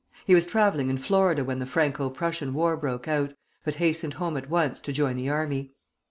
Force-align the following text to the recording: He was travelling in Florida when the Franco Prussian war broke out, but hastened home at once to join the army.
He 0.25 0.33
was 0.33 0.47
travelling 0.47 0.89
in 0.89 0.97
Florida 0.97 1.43
when 1.43 1.59
the 1.59 1.67
Franco 1.67 2.09
Prussian 2.09 2.55
war 2.55 2.75
broke 2.75 3.07
out, 3.07 3.35
but 3.63 3.75
hastened 3.75 4.13
home 4.15 4.35
at 4.35 4.49
once 4.49 4.79
to 4.81 4.91
join 4.91 5.15
the 5.15 5.29
army. 5.29 5.73